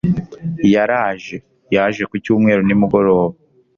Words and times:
yaraje 0.73 1.37
,yaje 1.75 2.03
kucyumweru 2.11 2.61
nimugoroba 2.65 3.35